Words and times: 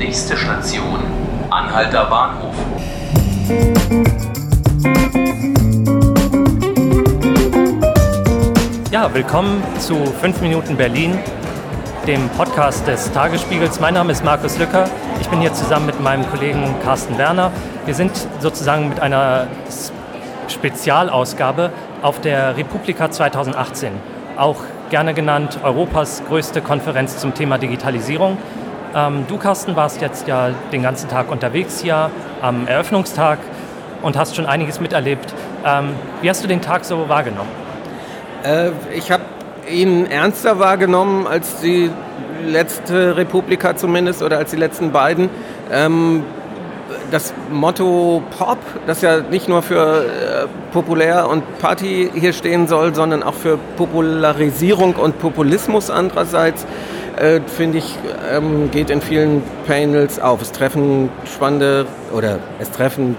Nächste 0.00 0.34
Station, 0.34 0.98
Anhalter 1.50 2.06
Bahnhof. 2.06 2.54
Ja, 8.90 9.12
willkommen 9.12 9.62
zu 9.78 10.06
5 10.06 10.40
Minuten 10.40 10.78
Berlin, 10.78 11.18
dem 12.06 12.30
Podcast 12.30 12.86
des 12.86 13.12
Tagesspiegels. 13.12 13.78
Mein 13.78 13.92
Name 13.92 14.12
ist 14.12 14.24
Markus 14.24 14.56
Lücker. 14.56 14.88
Ich 15.20 15.28
bin 15.28 15.42
hier 15.42 15.52
zusammen 15.52 15.84
mit 15.84 16.00
meinem 16.00 16.26
Kollegen 16.30 16.74
Carsten 16.82 17.18
Werner. 17.18 17.52
Wir 17.84 17.94
sind 17.94 18.12
sozusagen 18.38 18.88
mit 18.88 19.00
einer 19.00 19.48
Spezialausgabe 20.48 21.72
auf 22.00 22.22
der 22.22 22.56
Republika 22.56 23.10
2018, 23.10 23.92
auch 24.38 24.56
gerne 24.88 25.12
genannt 25.12 25.58
Europas 25.62 26.22
größte 26.26 26.62
Konferenz 26.62 27.18
zum 27.18 27.34
Thema 27.34 27.58
Digitalisierung. 27.58 28.38
Ähm, 28.94 29.24
du, 29.28 29.36
Carsten, 29.36 29.76
warst 29.76 30.00
jetzt 30.00 30.26
ja 30.26 30.50
den 30.72 30.82
ganzen 30.82 31.08
Tag 31.08 31.30
unterwegs 31.30 31.80
hier 31.80 32.10
am 32.42 32.66
Eröffnungstag 32.66 33.38
und 34.02 34.16
hast 34.16 34.34
schon 34.34 34.46
einiges 34.46 34.80
miterlebt. 34.80 35.32
Ähm, 35.64 35.90
wie 36.22 36.30
hast 36.30 36.42
du 36.42 36.48
den 36.48 36.60
Tag 36.60 36.84
so 36.84 37.08
wahrgenommen? 37.08 37.50
Äh, 38.42 38.70
ich 38.94 39.12
habe 39.12 39.22
ihn 39.70 40.06
ernster 40.06 40.58
wahrgenommen 40.58 41.26
als 41.26 41.60
die 41.60 41.90
letzte 42.44 43.16
Republika 43.16 43.76
zumindest 43.76 44.22
oder 44.22 44.38
als 44.38 44.50
die 44.50 44.56
letzten 44.56 44.90
beiden. 44.90 45.28
Ähm, 45.70 46.24
das 47.10 47.34
Motto 47.50 48.22
Pop, 48.38 48.58
das 48.86 49.02
ja 49.02 49.20
nicht 49.20 49.48
nur 49.48 49.62
für 49.62 50.04
äh, 50.04 50.46
populär 50.72 51.28
und 51.28 51.58
Party 51.58 52.10
hier 52.14 52.32
stehen 52.32 52.68
soll, 52.68 52.94
sondern 52.94 53.22
auch 53.22 53.34
für 53.34 53.58
Popularisierung 53.76 54.94
und 54.94 55.18
Populismus 55.18 55.90
andererseits, 55.90 56.66
äh, 57.20 57.40
finde 57.46 57.78
ich, 57.78 57.96
ähm, 58.32 58.70
geht 58.70 58.90
in 58.90 59.00
vielen 59.00 59.42
Panels 59.66 60.18
auf. 60.18 60.42
Es 60.42 60.52
treffen 60.52 61.10
spannende 61.24 61.86
oder 62.14 62.38
es 62.58 62.70
treffen 62.70 63.16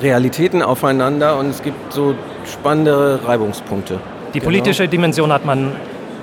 Realitäten 0.00 0.62
aufeinander 0.62 1.38
und 1.38 1.50
es 1.50 1.62
gibt 1.62 1.92
so 1.92 2.14
spannende 2.50 3.20
Reibungspunkte. 3.24 4.00
Die 4.32 4.38
genau. 4.38 4.44
politische 4.44 4.84
genau. 4.84 4.92
Dimension 4.92 5.32
hat 5.32 5.44
man 5.44 5.72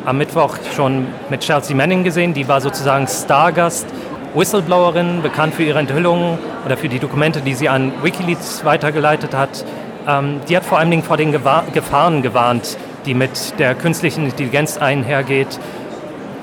am 0.06 0.18
Mittwoch 0.18 0.58
schon 0.76 1.06
mit 1.30 1.42
Chelsea 1.42 1.76
Manning 1.76 2.04
gesehen. 2.04 2.34
Die 2.34 2.48
war 2.48 2.62
sozusagen 2.62 3.08
Stargast 3.08 3.86
Whistleblowerin, 4.34 5.22
bekannt 5.22 5.54
für 5.54 5.64
ihre 5.64 5.80
Enthüllungen 5.80 6.38
oder 6.66 6.78
für 6.78 6.90
die 6.90 7.00
Dokumente, 7.00 7.42
die 7.42 7.54
sie 7.54 7.70
an 7.70 7.92
Wikileaks 8.04 8.64
weitergeleitet 8.66 9.36
hat. 9.36 9.66
Ähm, 10.08 10.40
die 10.48 10.56
hat 10.56 10.64
vor 10.64 10.80
allen 10.80 10.92
Dingen 10.92 11.04
vor 11.04 11.18
den 11.18 11.32
Gewahr 11.32 11.66
Gefahren 11.74 12.22
gewarnt, 12.22 12.78
die 13.06 13.14
mit 13.14 13.60
der 13.60 13.76
künstlichen 13.76 14.26
Intelligenz 14.26 14.78
einhergeht, 14.78 15.60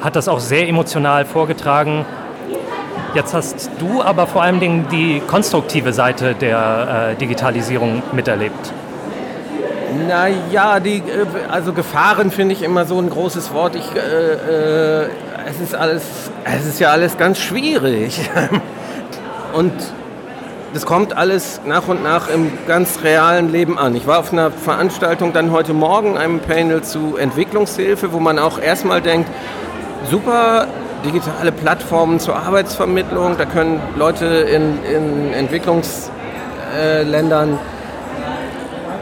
hat 0.04 0.16
das 0.16 0.28
auch 0.28 0.38
sehr 0.38 0.68
emotional 0.68 1.24
vorgetragen. 1.24 2.04
Jetzt 3.14 3.32
hast 3.32 3.70
du 3.78 4.02
aber 4.02 4.26
vor 4.26 4.42
Dingen 4.60 4.86
die 4.90 5.22
konstruktive 5.26 5.94
Seite 5.94 6.34
der 6.34 7.12
äh, 7.12 7.14
Digitalisierung 7.16 8.02
miterlebt. 8.12 8.72
Naja, 10.06 10.78
die, 10.78 10.98
äh, 10.98 11.02
also 11.50 11.72
Gefahren 11.72 12.30
finde 12.30 12.54
ich 12.54 12.62
immer 12.62 12.84
so 12.84 12.98
ein 12.98 13.08
großes 13.08 13.54
Wort. 13.54 13.76
Ich, 13.76 13.96
äh, 13.96 15.04
äh, 15.04 15.08
es 15.48 15.60
ist 15.60 15.74
alles, 15.74 16.02
es 16.44 16.66
ist 16.66 16.80
ja 16.80 16.90
alles 16.90 17.16
ganz 17.16 17.38
schwierig. 17.38 18.28
Und 19.54 19.72
das 20.74 20.84
kommt 20.84 21.16
alles 21.16 21.60
nach 21.64 21.86
und 21.86 22.02
nach 22.02 22.28
im 22.28 22.50
ganz 22.66 23.04
realen 23.04 23.52
Leben 23.52 23.78
an. 23.78 23.94
Ich 23.94 24.08
war 24.08 24.18
auf 24.18 24.32
einer 24.32 24.50
Veranstaltung 24.50 25.32
dann 25.32 25.52
heute 25.52 25.72
Morgen, 25.72 26.18
einem 26.18 26.40
Panel 26.40 26.82
zu 26.82 27.16
Entwicklungshilfe, 27.16 28.12
wo 28.12 28.18
man 28.18 28.40
auch 28.40 28.58
erstmal 28.58 29.00
denkt, 29.00 29.30
super 30.10 30.66
digitale 31.04 31.52
Plattformen 31.52 32.18
zur 32.20 32.36
Arbeitsvermittlung, 32.36 33.36
da 33.36 33.44
können 33.44 33.82
Leute 33.96 34.24
in, 34.26 34.82
in 34.84 35.34
Entwicklungsländern 35.34 37.58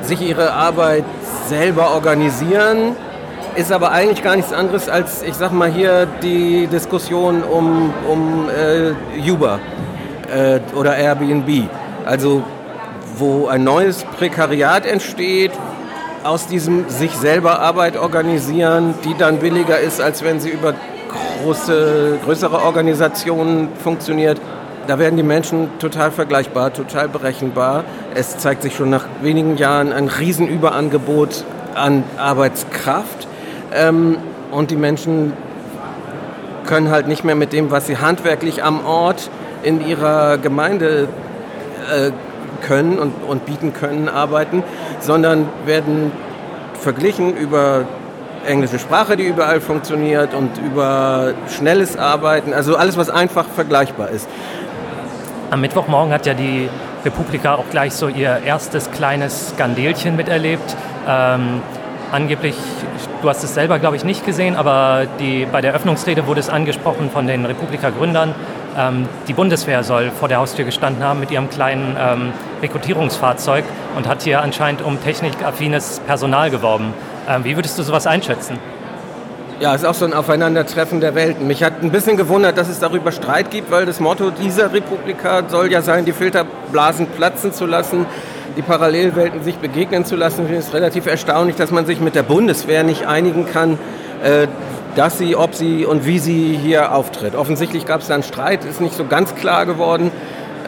sich 0.03 0.21
ihre 0.21 0.53
Arbeit 0.53 1.05
selber 1.49 1.95
organisieren 1.95 2.97
ist 3.55 3.71
aber 3.71 3.93
eigentlich 3.93 4.23
gar 4.23 4.37
nichts 4.37 4.53
anderes 4.53 4.89
als, 4.89 5.23
ich 5.23 5.35
sag 5.35 5.53
mal 5.53 5.71
hier, 5.71 6.07
die 6.23 6.67
Diskussion 6.67 7.43
um, 7.43 7.93
um 8.09 8.49
äh, 8.49 9.31
Uber 9.31 9.61
äh, 10.33 10.61
oder 10.75 10.97
Airbnb. 10.97 11.69
Also 12.07 12.43
wo 13.19 13.49
ein 13.49 13.63
neues 13.63 14.05
Prekariat 14.19 14.87
entsteht, 14.87 15.53
aus 16.25 16.47
diesem 16.47 16.89
sich 16.89 17.13
selber 17.13 17.61
Arbeit 17.61 17.97
organisieren, 17.97 18.95
die 19.05 19.15
dann 19.17 19.39
billiger 19.39 19.79
ist, 19.79 20.01
als 20.01 20.23
wenn 20.23 20.41
sie 20.41 20.51
über 20.51 20.75
große, 21.43 22.19
größere 22.25 22.63
Organisationen 22.63 23.69
funktioniert. 23.83 24.41
Da 24.87 24.99
werden 24.99 25.17
die 25.17 25.23
Menschen 25.23 25.69
total 25.79 26.11
vergleichbar, 26.11 26.73
total 26.73 27.09
berechenbar. 27.09 27.85
Es 28.15 28.39
zeigt 28.39 28.63
sich 28.63 28.75
schon 28.75 28.91
nach 28.91 29.05
wenigen 29.21 29.57
Jahren 29.57 29.93
ein 29.93 30.09
Riesenüberangebot 30.09 31.45
an 31.75 32.05
Arbeitskraft. 32.17 33.29
Ähm, 33.75 34.19
und 34.51 34.71
die 34.71 34.77
Menschen 34.77 35.33
können 36.67 36.91
halt 36.91 37.09
nicht 37.09 37.25
mehr 37.25 37.35
mit 37.35 37.53
dem, 37.53 37.71
was 37.71 37.87
sie 37.87 37.99
handwerklich 37.99 38.63
am 38.63 38.85
Ort 38.85 39.31
in 39.63 39.87
ihrer 39.87 40.39
Gemeinde 40.39 41.09
äh, 41.91 42.11
können 42.63 42.99
und, 42.99 43.13
und 43.27 43.45
bieten 43.47 43.73
können, 43.73 44.09
arbeiten, 44.09 44.63
sondern 45.01 45.49
werden 45.67 46.13
verglichen 46.81 47.37
über 47.37 47.85
englische 48.47 48.79
Sprache, 48.79 49.17
die 49.17 49.25
überall 49.25 49.61
funktioniert 49.61 50.35
und 50.35 50.51
über 50.59 51.35
schnelles 51.49 51.97
Arbeiten, 51.97 52.53
also 52.53 52.77
alles, 52.77 52.97
was 52.97 53.11
einfach 53.11 53.47
vergleichbar 53.47 54.11
ist. 54.11 54.29
Am 55.51 55.61
Mittwochmorgen 55.61 56.13
hat 56.13 56.27
ja 56.27 56.35
die 56.35 56.69
Republika 57.05 57.55
auch 57.55 57.69
gleich 57.71 57.93
so 57.93 58.09
ihr 58.09 58.41
erstes 58.45 58.91
kleines 58.91 59.51
Skandelchen 59.51 60.17
miterlebt. 60.17 60.77
Ähm, 61.07 61.61
angeblich, 62.11 62.57
du 63.21 63.29
hast 63.29 63.43
es 63.45 63.55
selber, 63.55 63.79
glaube 63.79 63.97
ich, 63.97 64.05
nicht 64.05 64.25
gesehen, 64.25 64.57
aber 64.57 65.07
die, 65.19 65.47
bei 65.51 65.61
der 65.61 65.75
Öffnungsrede 65.75 66.27
wurde 66.27 66.41
es 66.41 66.49
angesprochen 66.49 67.11
von 67.11 67.27
den 67.27 67.45
Republika-Gründern. 67.45 68.35
Ähm, 68.77 69.09
die 69.29 69.33
Bundeswehr 69.33 69.85
soll 69.85 70.11
vor 70.11 70.29
der 70.29 70.39
Haustür 70.39 70.65
gestanden 70.65 71.05
haben 71.05 71.21
mit 71.21 71.31
ihrem 71.31 71.51
kleinen 71.51 71.97
ähm, 71.99 72.33
Rekrutierungsfahrzeug 72.63 73.65
und 73.97 74.09
hat 74.09 74.23
hier 74.23 74.41
anscheinend 74.41 74.83
um 74.83 75.03
technikaffines 75.03 76.01
Personal 76.07 76.51
geworben. 76.51 76.95
Ähm, 77.29 77.45
wie 77.45 77.57
würdest 77.57 77.79
du 77.79 77.83
sowas 77.83 78.07
einschätzen? 78.07 78.59
Ja, 79.61 79.75
ist 79.75 79.85
auch 79.85 79.95
so 79.95 80.05
ein 80.05 80.15
Aufeinandertreffen 80.15 81.01
der 81.01 81.15
Welten. 81.15 81.47
Mich 81.47 81.63
hat 81.63 81.83
ein 81.83 81.91
bisschen 81.91 82.17
gewundert, 82.17 82.59
dass 82.59 82.69
es 82.69 82.81
darüber 82.81 83.13
Streit 83.13 83.51
gibt, 83.51 83.71
weil 83.71 83.87
das 83.87 84.01
Motto 84.01 84.31
dieser 84.31 84.73
Republika 84.73 85.45
soll 85.49 85.71
ja 85.71 85.83
sein, 85.83 86.05
die 86.05 86.13
Filterblasen 86.13 87.07
platzen 87.07 87.53
zu 87.53 87.67
lassen 87.67 88.07
die 88.57 88.63
Parallelwelten 88.63 89.43
sich 89.43 89.57
begegnen 89.57 90.05
zu 90.05 90.17
lassen, 90.17 90.47
finde 90.47 90.59
ich 90.59 90.67
es 90.67 90.75
relativ 90.75 91.07
erstaunlich, 91.07 91.57
dass 91.57 91.71
man 91.71 91.87
sich 91.87 92.01
mit 92.01 92.15
der 92.15 92.23
Bundeswehr 92.23 92.83
nicht 92.83 93.07
einigen 93.07 93.47
kann, 93.47 93.79
äh, 94.23 94.47
dass 94.97 95.19
sie, 95.19 95.37
ob 95.37 95.55
sie 95.55 95.87
und 95.87 96.07
wie 96.07 96.19
sie 96.19 96.59
hier 96.61 96.95
auftritt. 96.95 97.35
Offensichtlich 97.35 97.87
gab 97.87 98.01
es 98.01 98.09
da 98.09 98.15
einen 98.15 98.23
Streit, 98.23 98.65
ist 98.65 98.81
nicht 98.81 98.95
so 98.95 99.05
ganz 99.05 99.35
klar 99.35 99.67
geworden, 99.67 100.11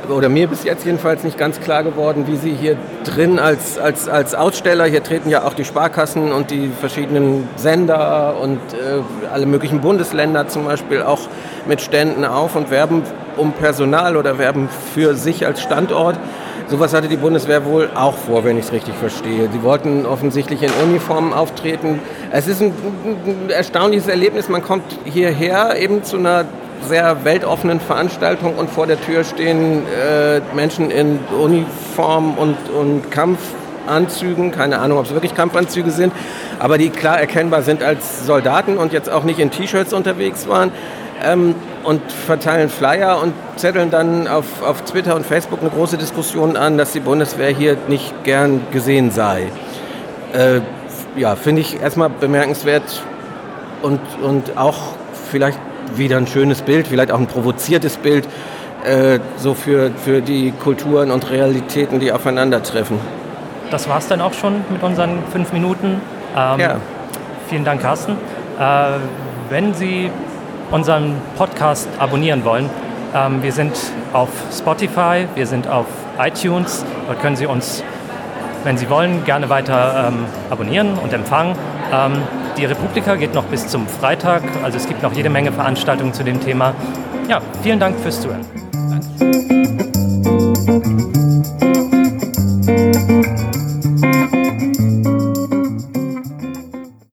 oder 0.08 0.28
mir 0.28 0.48
bis 0.48 0.64
jetzt 0.64 0.84
jedenfalls 0.84 1.24
nicht 1.24 1.38
ganz 1.38 1.60
klar 1.60 1.82
geworden, 1.82 2.26
wie 2.26 2.36
sie 2.36 2.52
hier 2.52 2.76
drin 3.04 3.38
als, 3.38 3.78
als, 3.78 4.08
als 4.08 4.34
Aussteller, 4.34 4.84
hier 4.84 5.02
treten 5.02 5.30
ja 5.30 5.44
auch 5.44 5.54
die 5.54 5.64
Sparkassen 5.64 6.32
und 6.32 6.50
die 6.50 6.70
verschiedenen 6.80 7.48
Sender 7.56 8.36
und 8.40 8.58
äh, 8.72 9.00
alle 9.32 9.46
möglichen 9.46 9.80
Bundesländer 9.80 10.48
zum 10.48 10.64
Beispiel 10.64 11.02
auch 11.02 11.20
mit 11.66 11.80
Ständen 11.80 12.24
auf 12.24 12.56
und 12.56 12.70
werben 12.70 13.02
um 13.36 13.52
Personal 13.52 14.16
oder 14.16 14.38
werben 14.38 14.68
für 14.94 15.14
sich 15.14 15.46
als 15.46 15.60
Standort. 15.62 16.16
Sowas 16.68 16.94
hatte 16.94 17.08
die 17.08 17.16
Bundeswehr 17.16 17.66
wohl 17.66 17.90
auch 17.94 18.14
vor, 18.14 18.44
wenn 18.44 18.56
ich 18.56 18.64
es 18.64 18.72
richtig 18.72 18.94
verstehe. 18.94 19.50
Sie 19.52 19.62
wollten 19.62 20.06
offensichtlich 20.06 20.62
in 20.62 20.70
Uniformen 20.82 21.34
auftreten. 21.34 22.00
Es 22.30 22.48
ist 22.48 22.62
ein, 22.62 22.72
ein 23.26 23.50
erstaunliches 23.50 24.08
Erlebnis. 24.08 24.48
Man 24.48 24.62
kommt 24.62 24.84
hierher 25.04 25.76
eben 25.78 26.02
zu 26.04 26.16
einer 26.16 26.46
sehr 26.88 27.24
weltoffenen 27.24 27.80
Veranstaltung 27.80 28.56
und 28.56 28.70
vor 28.70 28.86
der 28.86 29.00
Tür 29.00 29.24
stehen 29.24 29.82
äh, 29.86 30.40
Menschen 30.54 30.90
in 30.90 31.18
Uniform 31.38 32.36
und, 32.38 32.56
und 32.70 33.10
Kampfanzügen. 33.84 34.50
Keine 34.50 34.78
Ahnung, 34.78 34.98
ob 34.98 35.06
es 35.06 35.12
wirklich 35.12 35.34
Kampfanzüge 35.34 35.90
sind, 35.90 36.12
aber 36.58 36.78
die 36.78 36.90
klar 36.90 37.20
erkennbar 37.20 37.62
sind 37.62 37.82
als 37.82 38.26
Soldaten 38.26 38.78
und 38.78 38.92
jetzt 38.92 39.10
auch 39.10 39.24
nicht 39.24 39.38
in 39.38 39.50
T-Shirts 39.50 39.92
unterwegs 39.92 40.48
waren. 40.48 40.72
Ähm, 41.22 41.54
und 41.84 42.00
verteilen 42.10 42.70
Flyer 42.70 43.20
und 43.22 43.34
zetteln 43.56 43.90
dann 43.90 44.26
auf, 44.26 44.62
auf 44.62 44.82
Twitter 44.82 45.14
und 45.14 45.24
Facebook 45.24 45.60
eine 45.60 45.70
große 45.70 45.98
Diskussion 45.98 46.56
an, 46.56 46.78
dass 46.78 46.92
die 46.92 47.00
Bundeswehr 47.00 47.50
hier 47.50 47.76
nicht 47.88 48.24
gern 48.24 48.62
gesehen 48.72 49.10
sei. 49.10 49.48
Äh, 50.32 50.60
ja, 51.16 51.36
finde 51.36 51.60
ich 51.60 51.80
erstmal 51.80 52.08
bemerkenswert 52.08 53.02
und, 53.82 54.00
und 54.22 54.56
auch 54.56 54.78
vielleicht 55.30 55.58
wieder 55.94 56.16
ein 56.16 56.26
schönes 56.26 56.62
Bild, 56.62 56.88
vielleicht 56.88 57.12
auch 57.12 57.20
ein 57.20 57.26
provoziertes 57.26 57.98
Bild, 57.98 58.26
äh, 58.84 59.20
so 59.36 59.54
für, 59.54 59.90
für 59.92 60.20
die 60.20 60.52
Kulturen 60.52 61.10
und 61.10 61.30
Realitäten, 61.30 62.00
die 62.00 62.12
aufeinandertreffen. 62.12 63.23
Das 63.74 63.88
war 63.88 63.98
es 63.98 64.06
dann 64.06 64.20
auch 64.20 64.32
schon 64.32 64.64
mit 64.70 64.84
unseren 64.84 65.18
fünf 65.32 65.52
Minuten. 65.52 66.00
Ähm, 66.36 66.60
ja. 66.60 66.76
Vielen 67.48 67.64
Dank, 67.64 67.82
Carsten. 67.82 68.12
Äh, 68.12 68.64
wenn 69.50 69.74
Sie 69.74 70.12
unseren 70.70 71.16
Podcast 71.36 71.88
abonnieren 71.98 72.44
wollen, 72.44 72.70
Ähm, 73.14 73.42
wir 73.42 73.52
sind 73.52 73.72
auf 74.12 74.28
Spotify, 74.52 75.26
wir 75.34 75.46
sind 75.46 75.68
auf 75.68 75.86
iTunes. 76.18 76.84
Dort 77.06 77.20
können 77.20 77.36
Sie 77.36 77.46
uns, 77.46 77.84
wenn 78.64 78.76
Sie 78.76 78.90
wollen, 78.90 79.24
gerne 79.24 79.48
weiter 79.48 80.08
ähm, 80.08 80.26
abonnieren 80.50 80.98
und 80.98 81.12
empfangen. 81.12 81.54
Ähm, 81.92 82.14
die 82.56 82.64
Republika 82.64 83.14
geht 83.14 83.34
noch 83.34 83.44
bis 83.44 83.68
zum 83.68 83.86
Freitag, 83.86 84.42
also 84.64 84.76
es 84.76 84.88
gibt 84.88 85.02
noch 85.02 85.12
jede 85.12 85.30
Menge 85.30 85.52
Veranstaltungen 85.52 86.12
zu 86.12 86.24
dem 86.24 86.40
Thema. 86.40 86.74
Ja, 87.28 87.40
vielen 87.62 87.78
Dank 87.78 87.98
fürs 88.00 88.20
Zuhören. 88.20 88.44
Danke. 88.72 89.93